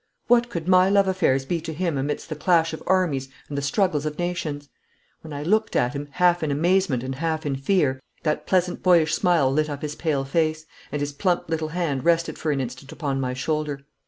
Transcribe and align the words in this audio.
What 0.25 0.49
could 0.49 0.67
my 0.67 0.89
love 0.89 1.07
affairs 1.07 1.45
be 1.45 1.61
to 1.61 1.71
him 1.71 1.95
amidst 1.95 2.29
the 2.29 2.35
clash 2.35 2.73
of 2.73 2.81
armies 2.87 3.29
and 3.49 3.55
the 3.55 3.61
struggles 3.61 4.03
of 4.03 4.17
nations? 4.17 4.67
When 5.21 5.31
I 5.31 5.43
looked 5.43 5.75
at 5.75 5.93
him, 5.93 6.07
half 6.13 6.41
in 6.41 6.49
amazement 6.49 7.03
and 7.03 7.13
half 7.13 7.45
in 7.45 7.55
fear, 7.55 7.99
that 8.23 8.47
pleasant 8.47 8.81
boyish 8.81 9.13
smile 9.13 9.53
lit 9.53 9.69
up 9.69 9.83
his 9.83 9.93
pale 9.93 10.25
face, 10.25 10.65
and 10.91 11.01
his 11.01 11.13
plump 11.13 11.51
little 11.51 11.67
hand 11.67 12.03
rested 12.03 12.39
for 12.39 12.51
an 12.51 12.59
instant 12.59 12.91
upon 12.91 13.21
my 13.21 13.35
shoulder. 13.35 13.85